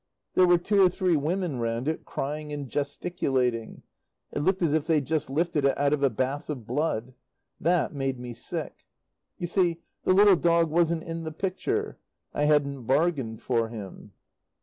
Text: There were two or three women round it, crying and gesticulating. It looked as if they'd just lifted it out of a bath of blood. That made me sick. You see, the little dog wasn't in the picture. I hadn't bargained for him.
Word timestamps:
There 0.33 0.47
were 0.47 0.57
two 0.57 0.81
or 0.83 0.89
three 0.89 1.15
women 1.15 1.59
round 1.59 1.87
it, 1.87 2.05
crying 2.05 2.51
and 2.51 2.67
gesticulating. 2.67 3.83
It 4.31 4.39
looked 4.39 4.63
as 4.63 4.73
if 4.73 4.87
they'd 4.87 5.05
just 5.05 5.29
lifted 5.29 5.63
it 5.63 5.77
out 5.77 5.93
of 5.93 6.01
a 6.01 6.09
bath 6.09 6.49
of 6.49 6.65
blood. 6.65 7.13
That 7.59 7.93
made 7.93 8.19
me 8.19 8.33
sick. 8.33 8.87
You 9.37 9.45
see, 9.45 9.81
the 10.03 10.13
little 10.15 10.37
dog 10.37 10.71
wasn't 10.71 11.03
in 11.03 11.23
the 11.23 11.31
picture. 11.31 11.99
I 12.33 12.45
hadn't 12.45 12.87
bargained 12.87 13.43
for 13.43 13.69
him. 13.69 14.13